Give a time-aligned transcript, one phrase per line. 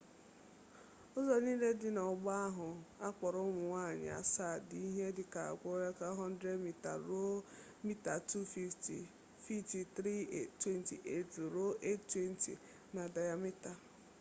[1.17, 2.67] ụzọ niile dị n'ọgba ahụ
[3.05, 7.31] a kpọrọ ụmụnne nwanyị asaa” dị ihe dịka opekatampe 100 mita ruo
[7.85, 8.99] mita 250
[9.43, 12.51] fiiti 328 ruo 820
[12.95, 13.71] na dayamita